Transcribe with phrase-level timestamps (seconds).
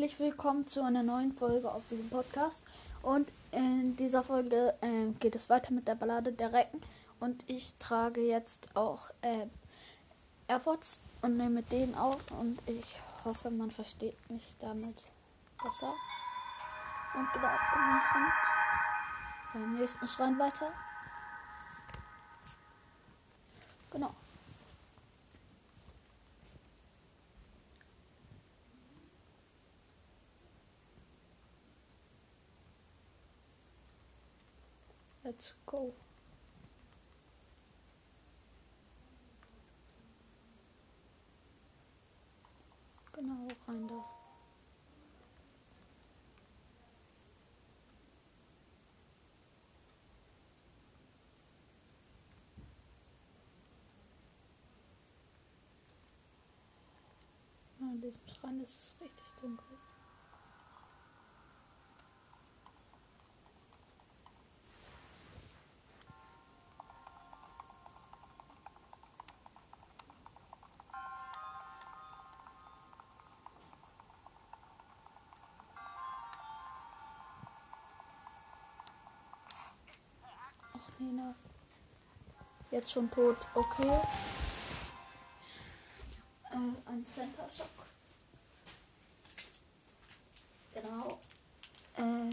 [0.00, 2.62] herzlich willkommen zu einer neuen Folge auf diesem Podcast.
[3.02, 6.80] Und in dieser Folge äh, geht es weiter mit der Ballade der Recken.
[7.18, 9.44] Und ich trage jetzt auch äh,
[10.48, 12.30] AirPods und nehme den auf.
[12.30, 15.04] Und ich hoffe, man versteht mich damit
[15.62, 15.92] besser.
[17.14, 18.32] Und wir machen
[19.52, 20.72] beim nächsten Schrein weiter.
[23.90, 24.14] Genau.
[35.30, 35.94] Let's go.
[43.12, 44.04] Genau, rein da.
[57.78, 59.78] In diesem Schrein ist es richtig dunkel.
[81.00, 81.34] Nina.
[82.70, 83.36] Jetzt schon tot.
[83.54, 84.00] Okay.
[86.52, 87.86] Äh, ein Center Shock.
[90.74, 91.18] Genau.
[91.96, 92.30] Äh,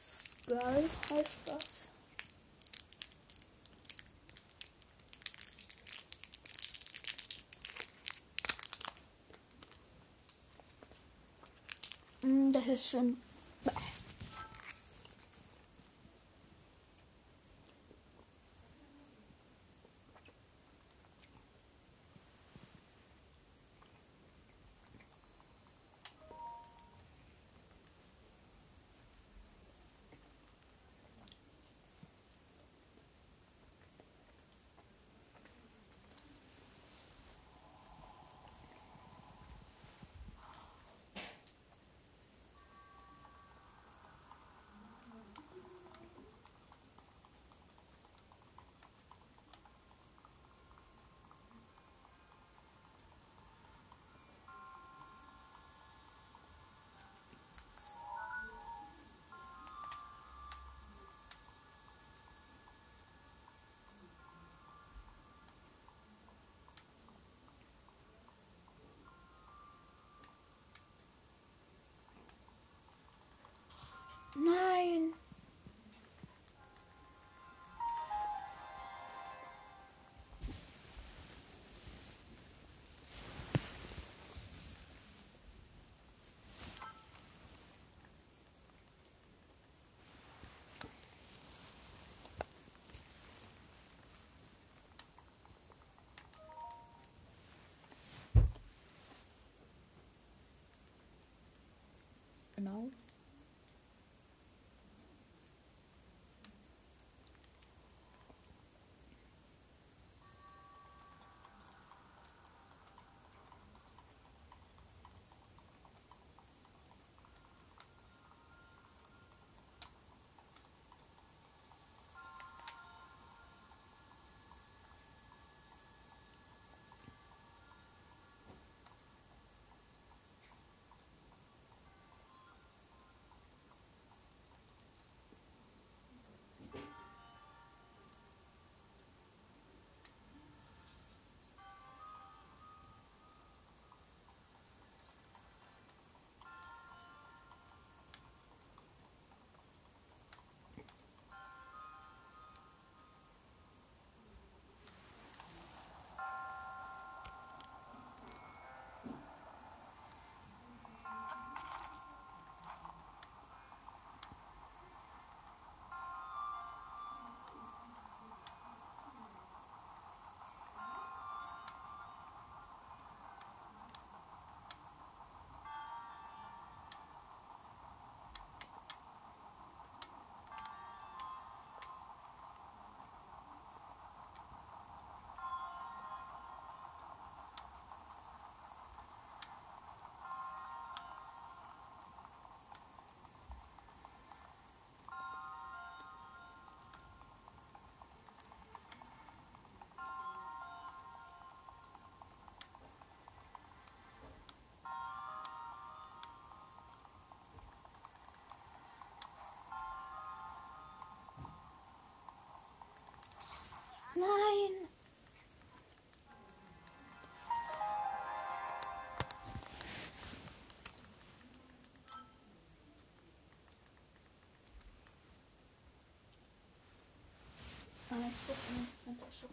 [0.00, 1.88] Skull heißt das.
[12.22, 13.29] Mm, Das ist schon.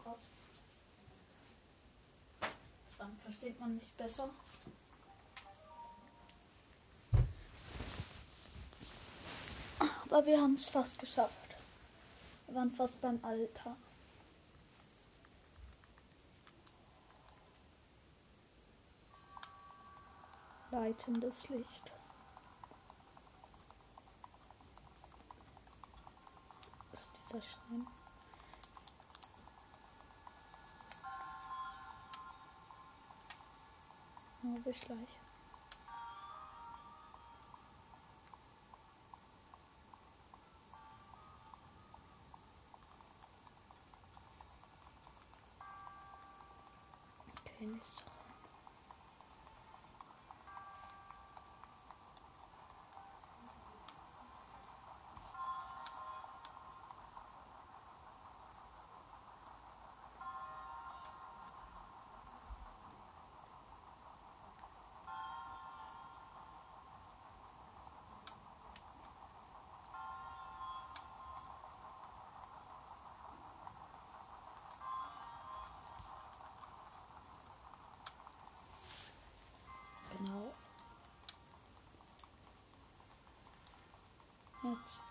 [0.08, 0.30] Raus.
[2.98, 4.30] Dann versteht man mich besser.
[9.80, 11.56] Aber wir haben es fast geschafft.
[12.48, 13.76] Wir waren fast beim Alter.
[20.88, 21.92] Leitendes Licht.
[26.94, 27.88] Ist dieser Stein?
[34.44, 35.27] Habe ich gleich.
[84.70, 85.02] Jetzt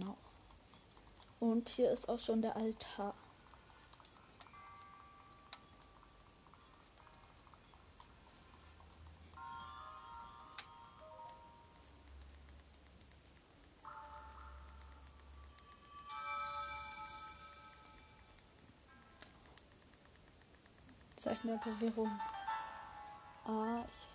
[0.00, 0.16] Genau.
[1.40, 3.14] Und hier ist auch schon der Altar.
[21.16, 22.10] Zeichen der Verwirrung.
[23.44, 24.08] Ah, ich,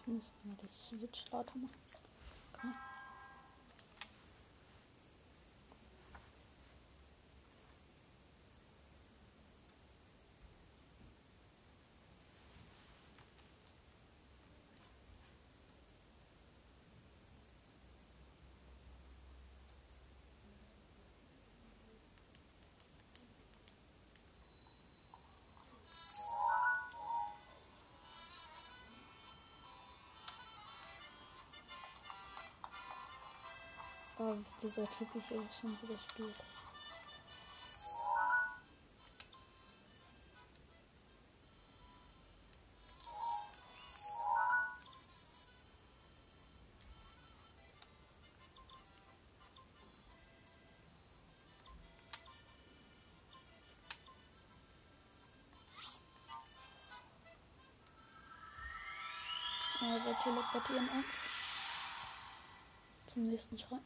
[0.00, 1.70] ich muss mal das Switch lauter machen.
[2.52, 2.99] Okay.
[34.22, 36.34] Oh, dieser typische schon wieder spielt.
[59.80, 61.06] Wir teleportieren uns
[63.06, 63.80] zum nächsten Schritt.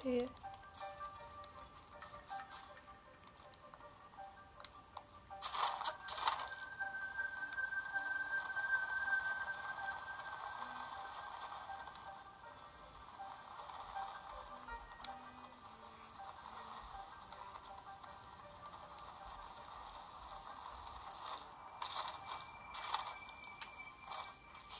[0.00, 0.26] Okay.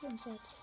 [0.00, 0.59] Vierundzwanzig.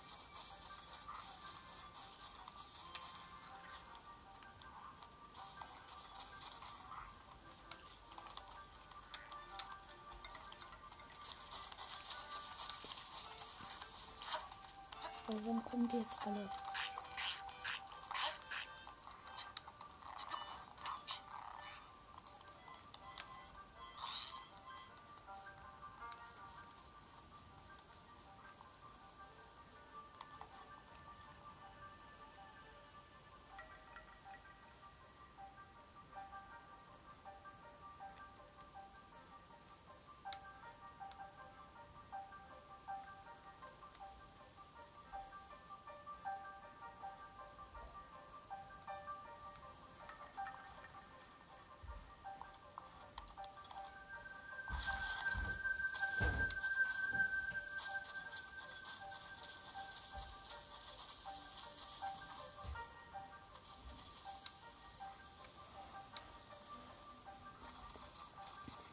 [15.30, 16.50] Warum die jetzt alle?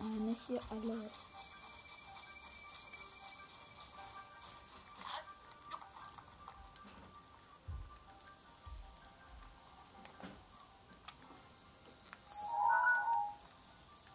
[0.05, 1.11] Ah, nicht hier alle.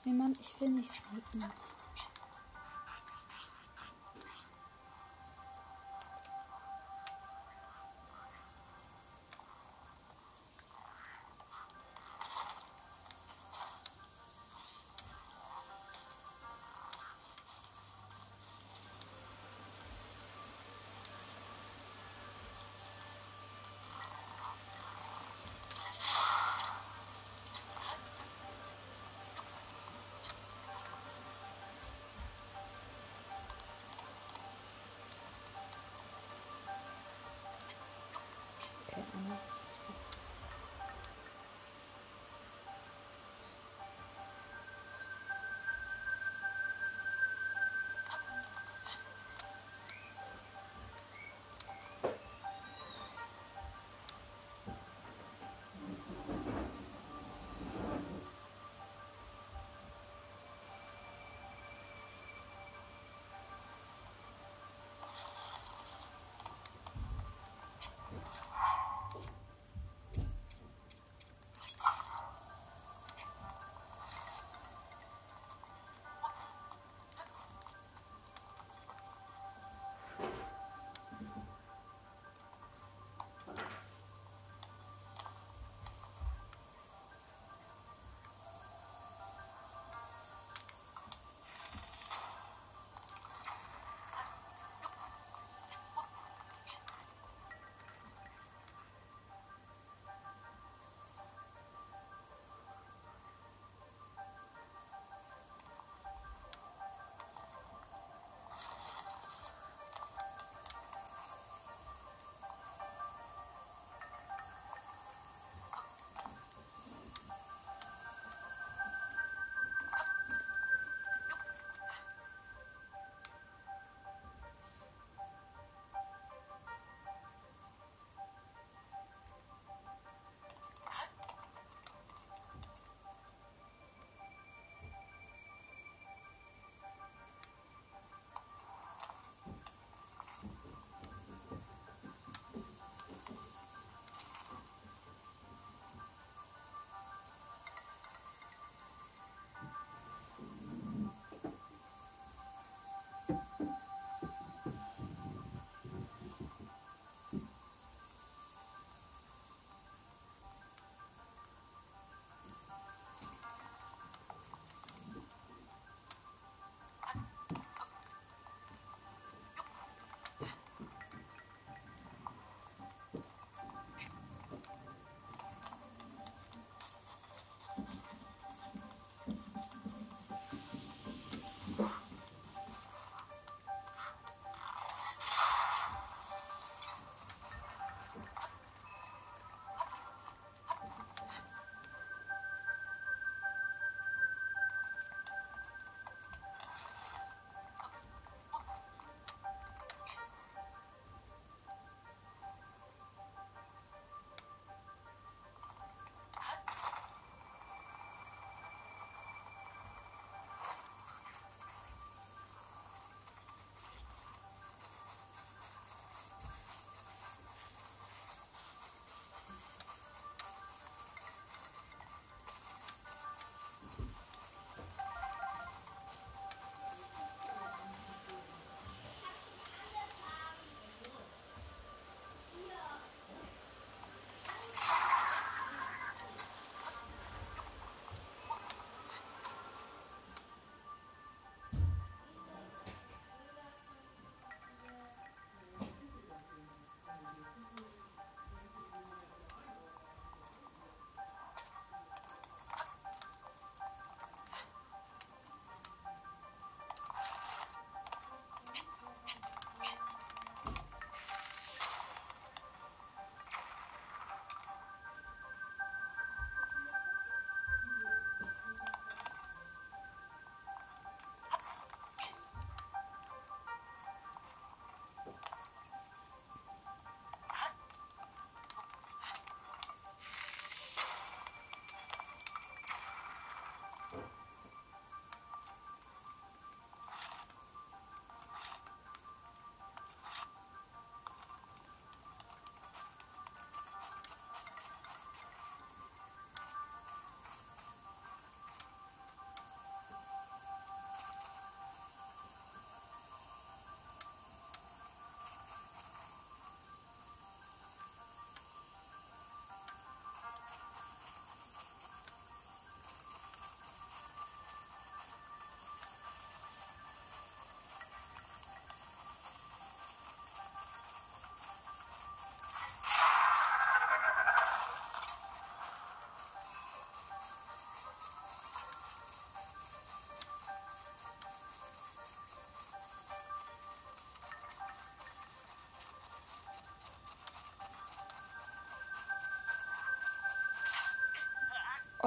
[0.05, 1.51] Nee, Mann, ich will nicht snipen.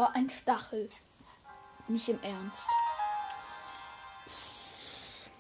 [0.05, 0.91] Oh, ein Stachel.
[1.87, 2.67] Nicht im Ernst.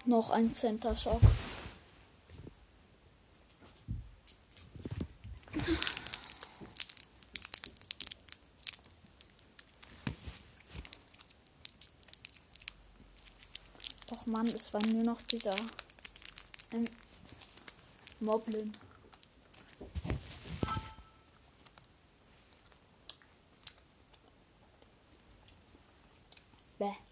[0.04, 1.20] Noch ein Center Shock.
[14.12, 15.56] Och Mann, es war nur noch dieser
[16.70, 16.84] ähm,
[18.20, 18.76] Moblin.
[26.82, 27.11] be.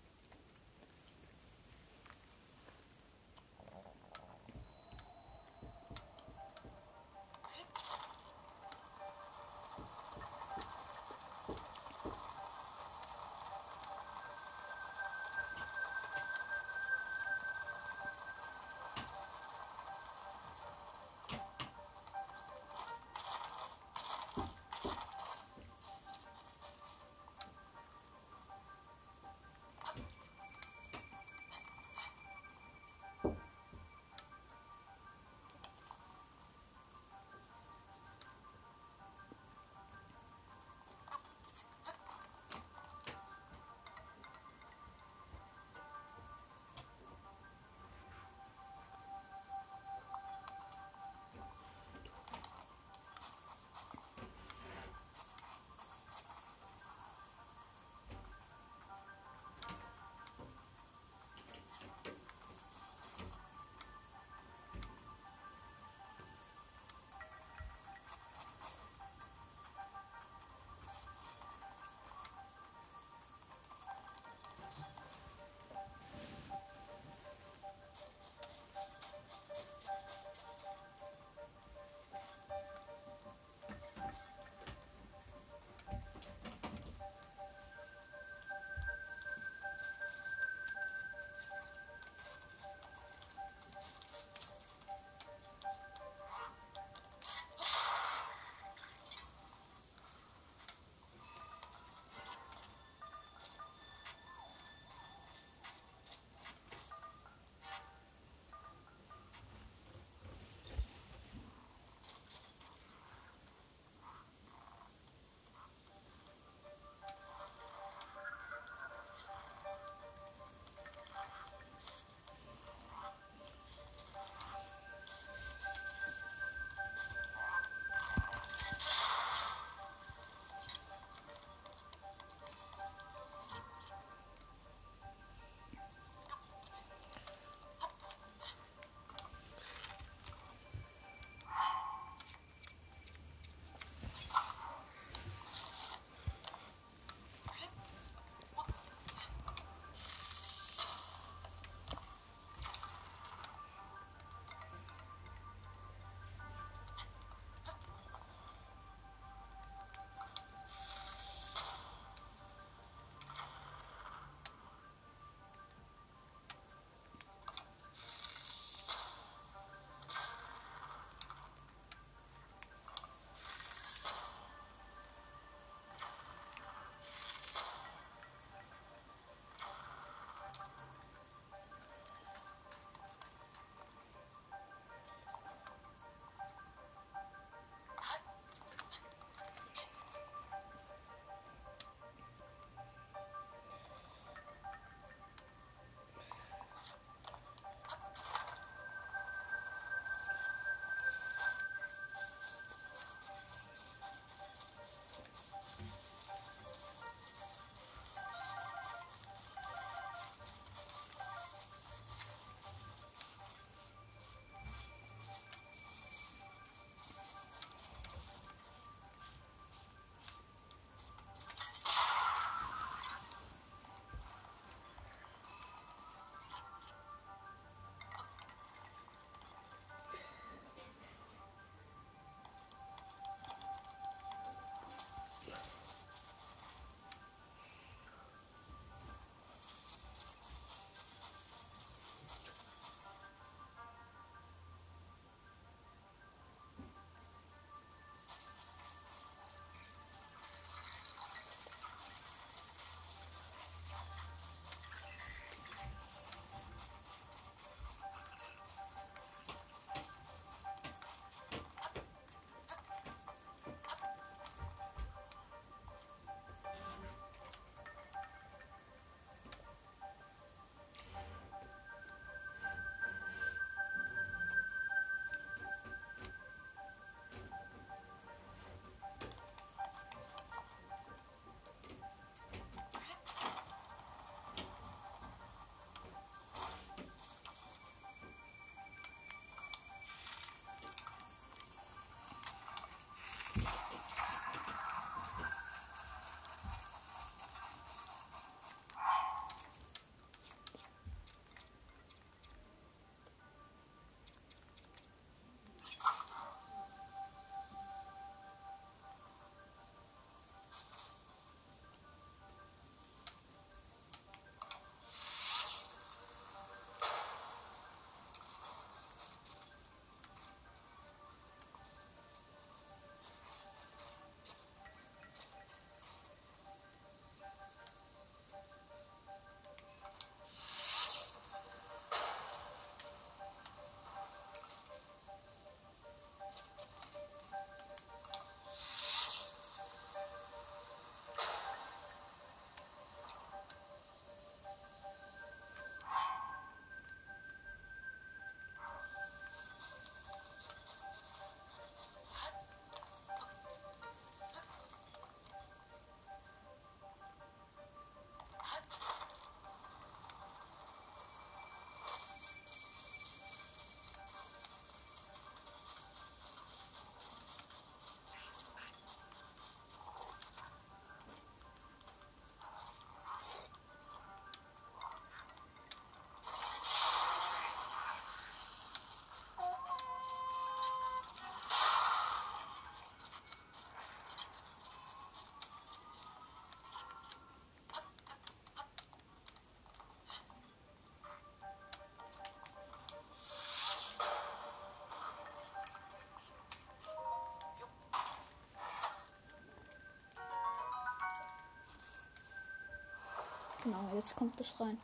[403.82, 404.98] Genau, jetzt kommt es rein.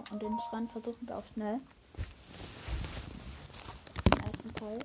[0.00, 1.60] Genau, und den Schrein versuchen wir auch schnell.
[4.06, 4.78] Den ersten Teil.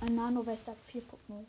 [0.00, 1.44] Ein Nano-Wächter 4.0.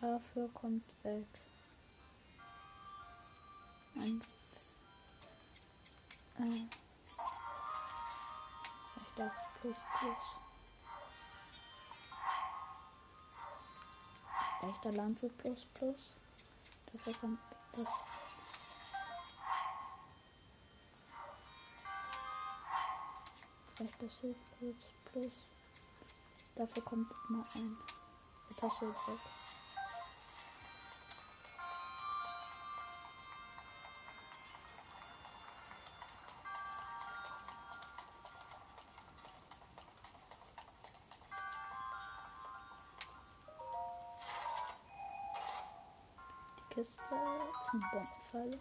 [0.00, 1.26] Dafür kommt weg.
[3.96, 4.22] Ein
[6.38, 6.68] äh,
[8.96, 10.16] ich darf plus plus.
[14.62, 15.96] Rechter Lanze plus plus.
[16.92, 17.40] Dafür kommt
[17.72, 18.19] das.
[23.80, 24.76] Schild plus
[25.10, 25.32] plus.
[26.54, 27.76] Dafür kommt immer ein.
[28.50, 29.18] Schild weg.
[46.58, 46.94] Die Kiste
[47.70, 48.58] zum Bombenfall.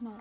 [0.00, 0.16] Genau.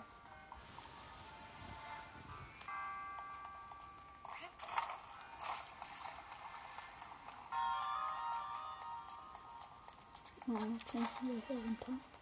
[10.48, 12.17] Jetzt tanzen wir hier runter.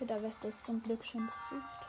[0.00, 1.79] Okay, der Wächter ist zum Glück schon besiegt.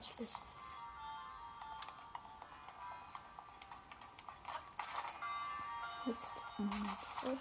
[0.00, 0.42] Kleiner Schlüssel.
[6.06, 7.38] Jetzt einmal zurück.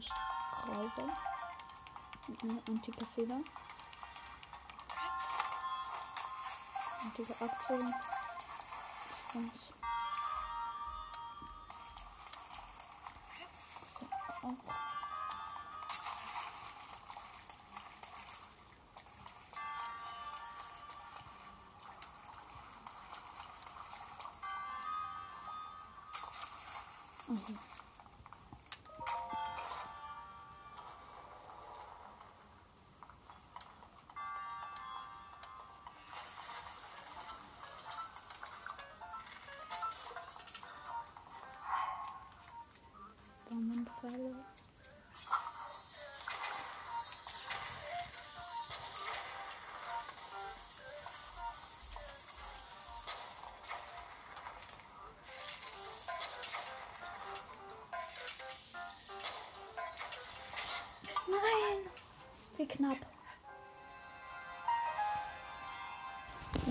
[0.00, 1.12] Schraube.
[2.42, 3.40] Ein antiker Fehler.
[7.02, 7.34] Antike
[14.48, 15.07] Então tá.
[62.68, 62.98] Knapp.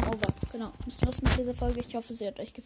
[0.07, 0.27] Over.
[0.51, 0.71] Genau.
[0.86, 1.81] Das war's mit dieser Folge.
[1.81, 2.65] Ich hoffe, sie hat euch gefallen.